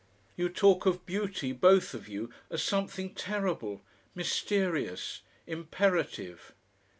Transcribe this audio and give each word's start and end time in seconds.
You 0.35 0.49
talk 0.49 0.87
of 0.87 1.05
beauty, 1.05 1.51
both 1.51 1.93
of 1.93 2.07
you, 2.07 2.31
as 2.49 2.63
something 2.63 3.13
terrible, 3.13 3.81
mysterious, 4.15 5.21
imperative. 5.45 6.55